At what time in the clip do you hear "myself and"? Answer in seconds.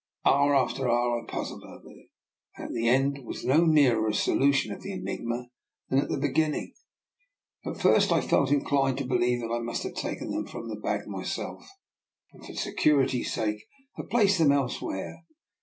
11.07-12.43